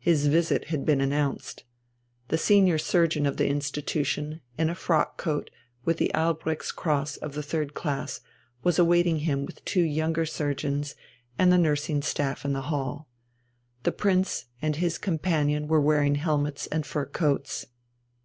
[0.00, 1.62] His visit had been announced.
[2.30, 5.50] The senior surgeon of the institution, in a frock coat
[5.84, 8.20] with the Albrechts Cross of the Third Class,
[8.64, 10.96] was awaiting him with two younger surgeons
[11.38, 13.08] and the nursing staff in the hall.
[13.84, 17.66] The Prince and his companion were wearing helmets and fur coats.